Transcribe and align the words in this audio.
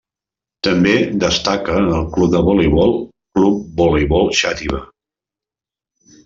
També 0.67 0.93
destaca 1.23 1.75
el 1.97 2.07
club 2.15 2.31
de 2.37 2.41
voleibol, 2.47 2.95
Club 3.37 3.61
Voleibol 3.83 4.33
Xàtiva. 4.41 4.83